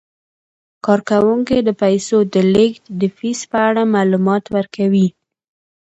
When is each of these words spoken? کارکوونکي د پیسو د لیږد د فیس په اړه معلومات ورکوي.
کارکوونکي 0.85 1.57
د 1.67 1.69
پیسو 1.81 2.17
د 2.33 2.35
لیږد 2.53 2.83
د 3.01 3.03
فیس 3.17 3.39
په 3.51 3.57
اړه 3.69 3.83
معلومات 3.95 4.43
ورکوي. 4.55 5.07